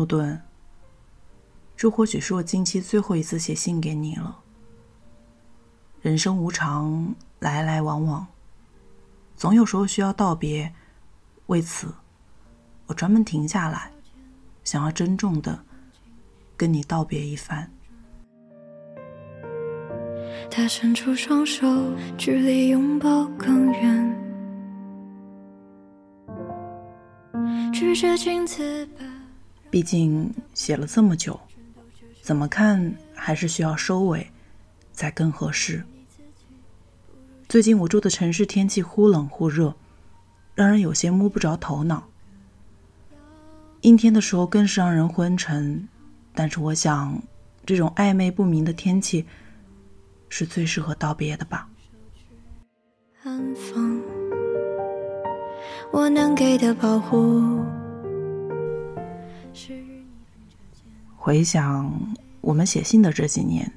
[0.00, 0.40] 诺顿，
[1.76, 4.38] 这或许是我近期最后一次写信给你了。
[6.00, 8.26] 人生无常，来来往往，
[9.36, 10.72] 总有时候需要道别。
[11.48, 11.92] 为此，
[12.86, 13.92] 我专门停下来，
[14.64, 15.62] 想要郑重的
[16.56, 17.70] 跟你道别一番。
[20.50, 21.66] 他伸出双手，
[22.16, 24.16] 距离拥抱更远。
[29.70, 31.38] 毕竟写了这么久，
[32.20, 34.26] 怎么看还是需要收尾，
[34.92, 35.82] 才更合适。
[37.48, 39.74] 最近我住的城市天气忽冷忽热，
[40.54, 42.04] 让人有些摸不着头脑。
[43.80, 45.88] 阴天的时候更是让人昏沉，
[46.34, 47.22] 但是我想，
[47.64, 49.24] 这种暧昧不明的天气，
[50.28, 51.68] 是最适合道别的吧。
[55.92, 57.79] 我能给的保护。
[61.22, 63.70] 回想我们写信的这几年，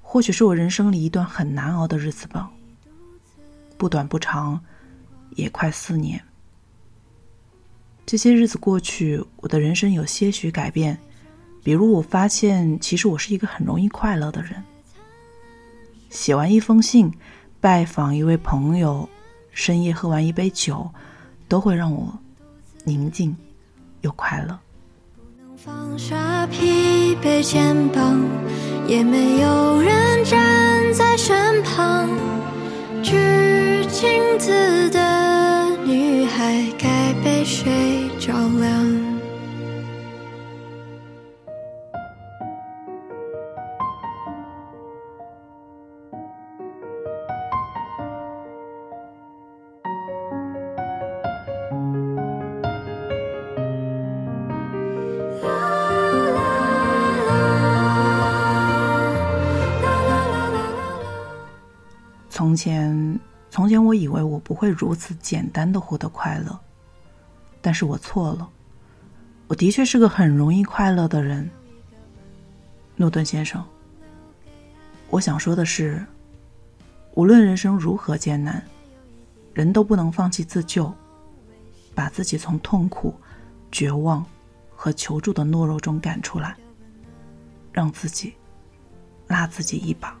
[0.00, 2.48] 或许是我人生里一段很难熬的日子吧。
[3.76, 4.60] 不短不长，
[5.30, 6.22] 也快四年。
[8.06, 10.96] 这些日子过去，我的人生有些许改变。
[11.64, 14.62] 比如，我发现其实我是一个很容易快乐的人。
[16.10, 17.12] 写完一封信，
[17.60, 19.08] 拜访一位朋友，
[19.50, 20.88] 深夜喝完一杯酒，
[21.48, 22.16] 都会让我
[22.84, 23.36] 宁静
[24.02, 24.56] 又快乐。
[25.62, 28.24] 放下疲惫肩膀，
[28.86, 30.40] 也没有人站
[30.94, 32.08] 在身旁。
[33.02, 39.09] 举镜子的女孩，该被谁照亮？
[62.50, 66.58] 从前，从前，我以为我不会如此简单的获得快乐，
[67.60, 68.50] 但是我错了。
[69.46, 71.48] 我的确是个很容易快乐的人，
[72.96, 73.64] 诺顿先生。
[75.10, 76.04] 我想说的是，
[77.14, 78.60] 无论人生如何艰难，
[79.54, 80.92] 人都不能放弃自救，
[81.94, 83.14] 把自己从痛苦、
[83.70, 84.26] 绝望
[84.74, 86.56] 和求助的懦弱中赶出来，
[87.70, 88.34] 让自己
[89.28, 90.19] 拉自己一把。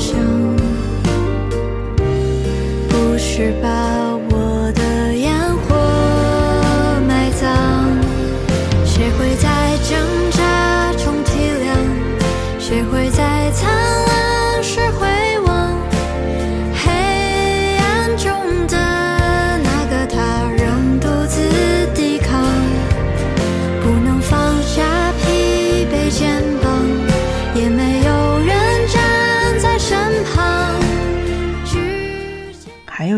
[0.00, 0.18] 想
[2.88, 4.09] 不是吧？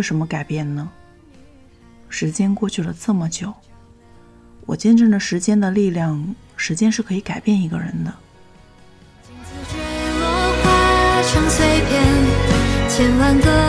[0.02, 0.90] 有什么改变呢？
[2.08, 3.54] 时间过去了这么久，
[4.66, 6.34] 我见证了时间的力量。
[6.56, 8.12] 时间是可以改变一个人的。
[12.88, 13.61] 千万个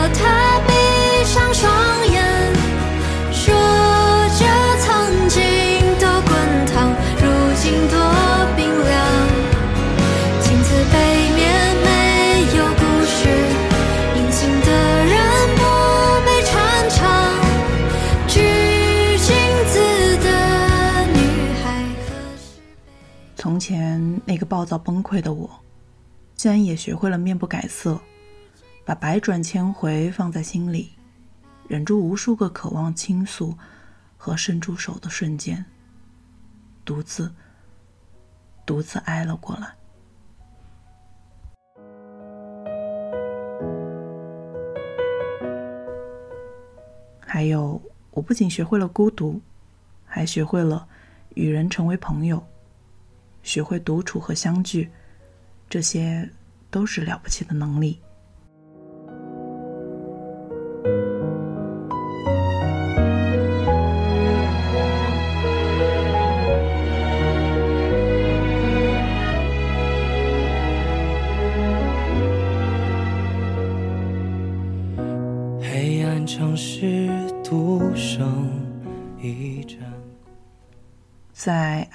[24.34, 25.48] 那个暴躁崩溃的我，
[26.34, 28.00] 竟然也学会了面不改色，
[28.84, 30.90] 把百转千回放在心里，
[31.68, 33.56] 忍住无数个渴望倾诉
[34.16, 35.64] 和伸出手的瞬间，
[36.84, 37.32] 独自
[38.66, 39.76] 独自挨了过来。
[47.20, 47.80] 还有，
[48.10, 49.40] 我不仅学会了孤独，
[50.04, 50.88] 还学会了
[51.34, 52.44] 与人成为朋友。
[53.44, 54.90] 学会独处和相聚，
[55.68, 56.28] 这些
[56.70, 58.00] 都是了不起的能力。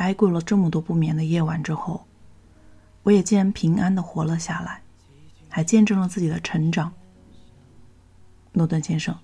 [0.09, 2.03] 挨过了这么多不眠的夜晚之后，
[3.03, 4.81] 我也竟然平安的活了下来，
[5.47, 6.91] 还见证了自己的成长。
[8.51, 9.15] 诺顿先生，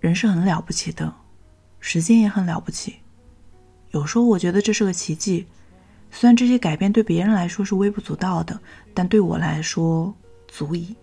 [0.00, 1.14] 人是很了不起的，
[1.78, 2.96] 时间也很了不起，
[3.92, 5.46] 有时候我觉得这是个奇迹。
[6.10, 8.58] 虽然这些改变对别人来说是微不足道的，
[8.92, 10.12] 但对我来说
[10.48, 10.96] 足以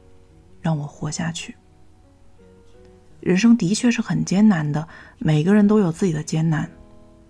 [0.61, 1.55] 让我活下去。
[3.21, 4.85] 人生的确是很艰难的，
[5.17, 6.69] 每个人都有自己的艰难，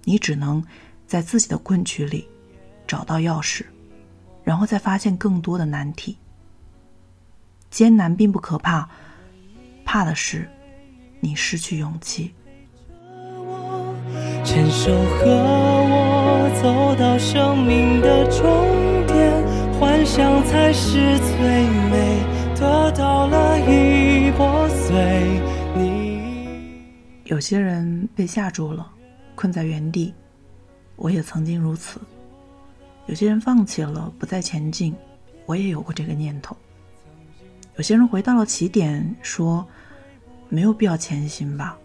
[0.05, 0.63] 你只能
[1.07, 2.27] 在自己的困局里
[2.87, 3.63] 找到钥匙，
[4.43, 6.17] 然后再发现更多的难题。
[7.69, 8.89] 艰难并不可怕，
[9.83, 10.49] 怕的是
[11.19, 12.33] 你失去勇气。
[14.43, 19.43] 牵手和我走到生命的终点，
[19.79, 22.23] 幻想才是最美，
[22.55, 25.41] 得到了已破碎。
[25.75, 26.85] 你
[27.25, 28.89] 有些人被吓住了，
[29.33, 30.13] 困在原地，
[30.95, 31.99] 我也曾经如此。
[33.07, 34.95] 有些人放弃了，不再前进，
[35.45, 36.55] 我也有过这个念头。
[37.75, 39.67] 有些人回到了起点，说
[40.49, 41.77] 没有必要前行吧。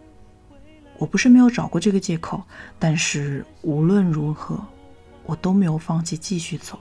[0.99, 2.43] 我不是没有找过这个借口，
[2.79, 4.63] 但是无论如何，
[5.25, 6.79] 我都没有放弃继续走。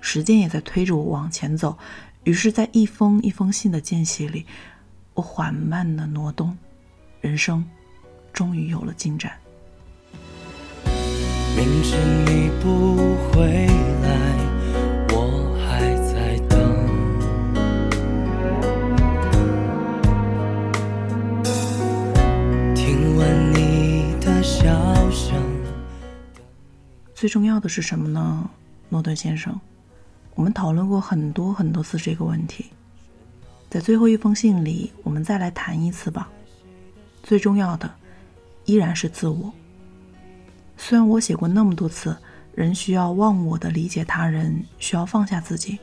[0.00, 1.76] 时间也在推着我往前走，
[2.24, 4.44] 于是，在一封一封信的间隙里，
[5.14, 6.56] 我缓慢的挪动，
[7.20, 7.64] 人生
[8.32, 9.32] 终于有了进展。
[11.58, 11.96] 明知
[12.30, 14.08] 你不回来。
[15.10, 16.56] 我还在等。
[22.76, 24.70] 听闻你的笑
[25.10, 25.42] 声
[27.12, 28.48] 最重要的是什么呢，
[28.88, 29.52] 诺顿先生？
[30.36, 32.66] 我们讨论过很多很多次这个问题，
[33.68, 36.30] 在最后一封信里，我们再来谈一次吧。
[37.24, 37.92] 最重要的
[38.64, 39.52] 依然是自我。
[40.80, 42.16] 虽然我写过那么多次，
[42.54, 45.76] 人需要忘我的理解他人，需要放下自己，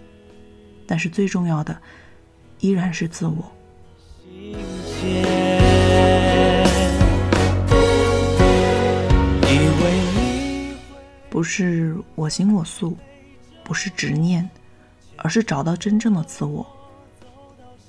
[0.88, 1.78] 但是最重要的
[2.62, 3.52] 依然是自我。
[11.30, 12.98] 不是我行我素，
[13.64, 14.50] 不是执念，
[15.18, 16.66] 而是找到真正的自我。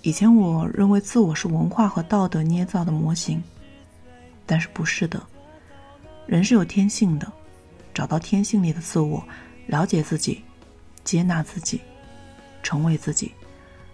[0.02, 3.42] 以前我认为自我是文化和道德捏造的模型，
[4.44, 5.22] 但是不是的，
[6.26, 7.32] 人是有天性的，
[7.94, 9.22] 找到天性里的自我，
[9.66, 10.42] 了解自己，
[11.04, 11.80] 接纳自己，
[12.62, 13.32] 成为自己，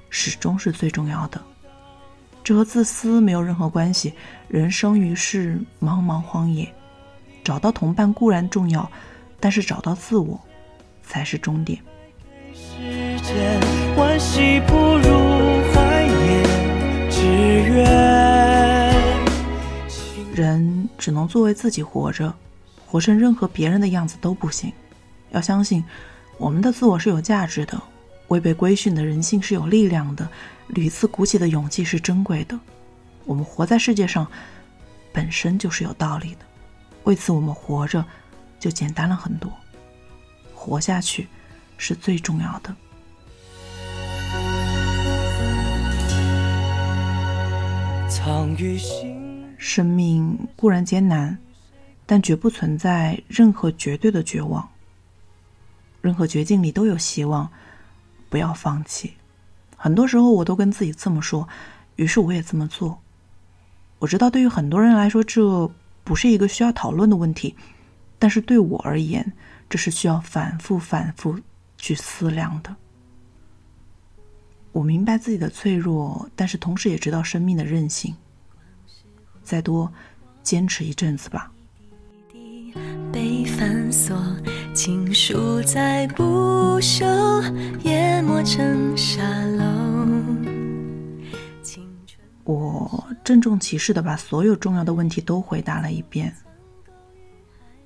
[0.09, 1.41] 始终是最重要的。
[2.43, 4.13] 这和自私没有任何关系。
[4.49, 6.69] 人生于世，茫茫荒野，
[7.45, 8.91] 找到同伴固然重要。
[9.39, 10.41] 但是找到自我，
[11.03, 11.79] 才是终点。
[20.35, 22.35] 人只能作为自己活着，
[22.87, 24.73] 活成任何别人的样子都不行。
[25.31, 25.85] 要相信，
[26.39, 27.81] 我们的自我是有价值的，
[28.29, 30.29] 未被规训的人性是有力量的，
[30.69, 32.59] 屡次鼓起的勇气是珍贵的。
[33.25, 34.27] 我们活在世界上，
[35.13, 36.41] 本身就是有道理的。
[37.05, 38.05] 为此，我们活着。
[38.63, 39.51] 就简单了很多，
[40.55, 41.27] 活下去
[41.77, 42.73] 是最重要的。
[48.09, 49.12] 藏于心
[49.63, 51.39] 生命固然艰难，
[52.05, 54.69] 但绝不存在任何绝对的绝望。
[56.01, 57.49] 任何绝境里都有希望，
[58.29, 59.13] 不要放弃。
[59.77, 61.49] 很多时候我都跟自己这么说，
[61.95, 62.99] 于是我也这么做。
[64.01, 65.71] 我知道对于很多人来说，这
[66.03, 67.55] 不是一个需要讨论的问题。
[68.19, 69.33] 但是对我而言，
[69.71, 71.39] 这是需要反复、反复
[71.79, 72.75] 去思量的。
[74.73, 78.13] 我明白自己的脆弱，但是同时也知道生命的韧性。
[79.43, 79.93] 再多
[80.43, 81.51] 坚持一阵子吧。
[83.13, 84.17] 被反锁，
[84.75, 87.05] 情书再不朽，
[87.83, 89.65] 淹没成沙漏。
[92.45, 96.35] 我郑重其事的把所有重要的问题都回答了一遍。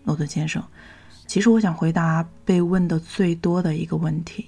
[0.05, 0.63] 诺顿先生，
[1.27, 4.47] 其实我想回答被问的最多的一个问题。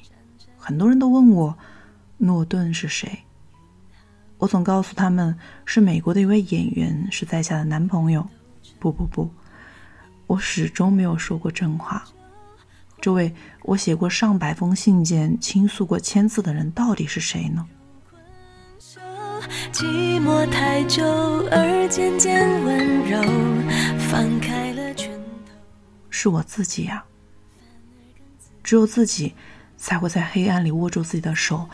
[0.57, 1.59] 很多人都问我，
[2.17, 3.19] 诺顿是谁？
[4.38, 8.26] 我总告诉他们是美国的一位演员，是在下的男朋友。
[8.78, 9.28] 不不不，
[10.26, 12.04] 我始终没有说过真话。
[13.00, 17.66] 这位我写过上百封信件、倾诉过千次的人，到底是谁呢？
[19.73, 21.04] 寂寞太久，
[21.50, 23.21] 而渐渐温柔，
[24.09, 25.16] 放开了拳
[25.47, 25.52] 头
[26.11, 27.04] 是我自己呀，
[28.62, 29.35] 只有自己
[29.76, 31.68] 才会在黑暗里握住自己的手，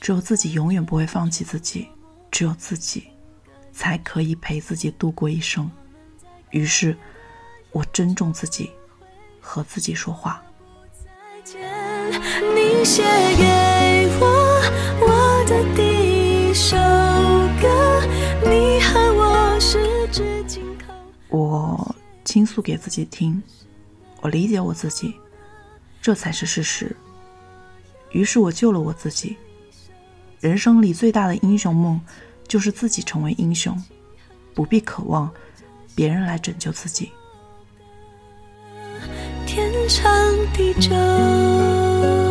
[0.00, 1.88] 只有自己永远不会放弃自己，
[2.30, 3.08] 只有自己
[3.72, 5.70] 才可以陪自己度过一生。
[6.50, 6.96] 于是，
[7.72, 8.70] 我珍重自己，
[9.40, 10.42] 和自己说话。
[21.28, 23.42] 我倾诉给自己听。
[24.22, 25.14] 我理解我自己，
[26.00, 26.96] 这才是事实。
[28.10, 29.36] 于是我救了我自己。
[30.40, 32.00] 人生里最大的英雄梦，
[32.46, 33.82] 就是自己成为英雄，
[34.54, 35.30] 不必渴望
[35.94, 37.10] 别人来拯救自己。
[39.46, 40.12] 天长
[40.52, 42.25] 地久。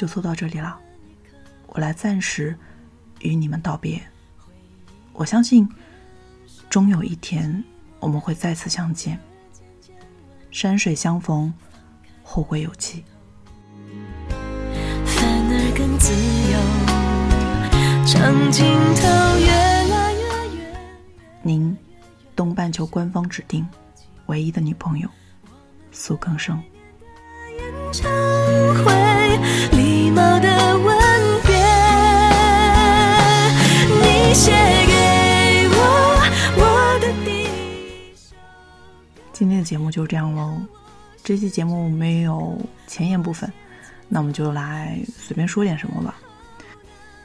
[0.00, 0.80] 就做到这里了，
[1.66, 2.56] 我来暂时
[3.18, 4.00] 与你们道别。
[5.12, 5.68] 我相信，
[6.70, 7.62] 终有一天
[7.98, 9.20] 我们会再次相见。
[10.50, 11.52] 山水相逢，
[12.22, 13.04] 后会有期。
[21.42, 21.76] 您，
[22.34, 23.68] 东半球官方指定
[24.28, 25.06] 唯一的女朋友，
[25.92, 26.58] 苏更生。
[30.10, 30.98] 貌的吻
[31.44, 31.54] 别，
[34.02, 35.78] 你写给我
[36.56, 37.12] 我的
[39.32, 40.60] 今天的节目就这样喽。
[41.22, 43.50] 这期节目没有前言部分，
[44.08, 46.16] 那我们就来随便说点什么吧。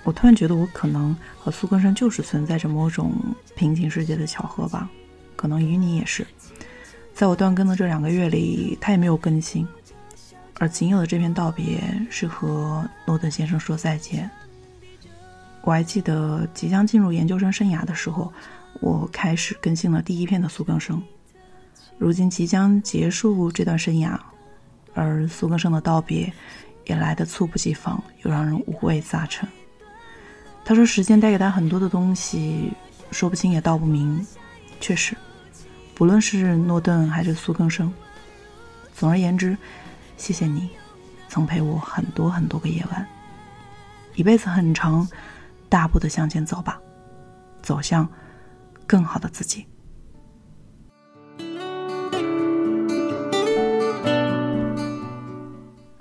[0.04, 3.14] 我突然觉得，我可能和苏根生就是存在着某种
[3.56, 4.88] 平行世界的巧合吧。
[5.36, 6.26] 可能与你也是，
[7.14, 9.68] 在我断更的这两个月里，他也没有更新。
[10.60, 14.30] 而仅有的这篇道别是和诺顿先生说再见。
[15.62, 18.32] 我还记得即将进入研究生生涯的时候，
[18.82, 21.02] 我开始更新了第一篇的苏更生。
[21.98, 24.18] 如今即将结束这段生涯，
[24.94, 26.32] 而苏更生的道别
[26.86, 29.48] 也来得猝不及防，又让人五味杂陈。
[30.64, 32.72] 他说：“时间带给他很多的东西，
[33.12, 34.26] 说不清也道不明。”
[34.80, 35.16] 确实，
[35.94, 37.92] 不论是诺顿还是苏更生，
[38.94, 39.58] 总而言之。
[40.18, 40.70] 谢谢你，
[41.30, 43.08] 曾陪我很多很多个夜晚。
[44.16, 45.08] 一辈子很长，
[45.70, 46.82] 大步的向前走吧，
[47.62, 48.08] 走向
[48.88, 49.66] 更好的自己。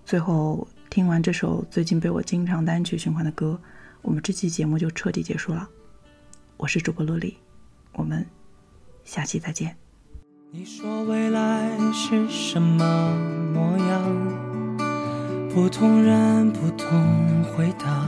[0.04, 3.60] 最后，听完这首最近被我经常单曲循环的歌，
[4.00, 5.68] 我们这期节目就彻底结束了。
[6.56, 7.36] 我是主播洛丽，
[7.94, 8.24] 我们
[9.04, 9.83] 下期再见。
[10.56, 12.84] 你说未来是什么
[13.52, 15.48] 模样？
[15.52, 18.06] 不同人不同回答，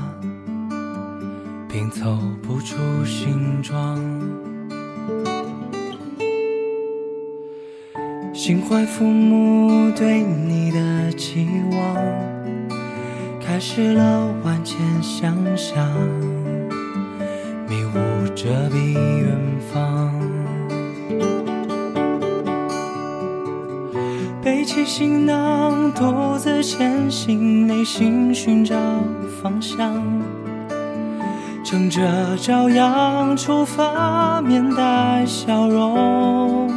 [1.69, 3.99] 并凑不出形状。
[8.33, 11.97] 心怀父母对你的期望，
[13.41, 15.85] 开始了万千想象，
[17.69, 19.16] 迷雾遮蔽
[24.87, 28.77] 行囊，独自前行，内心寻找
[29.43, 30.01] 方向。
[31.65, 32.01] 乘着
[32.37, 36.71] 朝阳出发，面带笑容，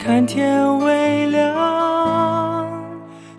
[0.00, 2.66] 看天微亮。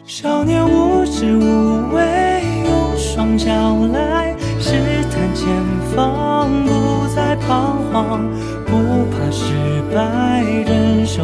[0.05, 3.51] 少年无知无畏，用双脚
[3.91, 4.71] 来试
[5.09, 5.47] 探前
[5.95, 8.21] 方，不再彷徨，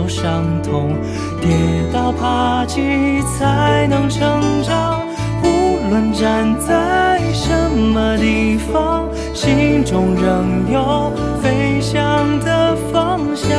[0.08, 0.96] 伤痛。
[1.42, 1.50] 跌
[1.92, 5.02] 倒爬起才能成长，
[5.44, 13.52] 无论站在什么地方，心中仍有飞翔的方向。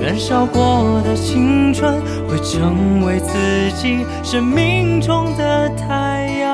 [0.00, 6.44] 燃烧过的青春，会成为自己生命中的太阳。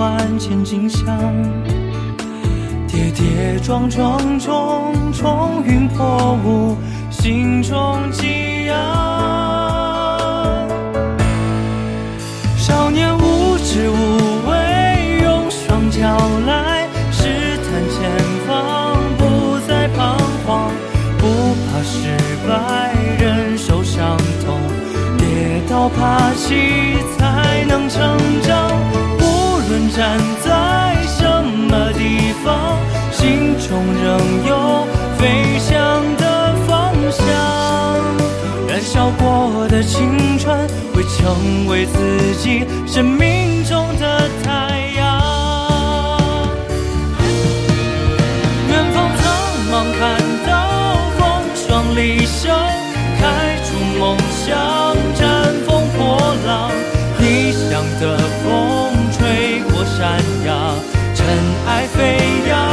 [0.00, 1.04] 万千景象，
[2.88, 6.74] 跌跌撞撞中冲云破雾，
[7.10, 8.74] 心中激扬。
[12.56, 16.00] 少年无知无畏，用双脚
[16.46, 18.10] 来试探前
[18.48, 20.16] 方，不再彷
[20.46, 20.72] 徨，
[21.18, 21.26] 不
[21.66, 22.16] 怕失
[22.48, 24.16] 败，忍受伤
[24.46, 24.58] 痛，
[25.18, 29.19] 跌倒爬起才能成长。
[29.70, 32.76] 无论站在什么地方
[33.12, 34.84] 心中仍有
[35.16, 37.24] 飞翔的方向。
[38.66, 40.58] 燃烧过的青春
[40.92, 44.28] 会成为自己生命中的
[61.66, 62.69] 爱飞扬。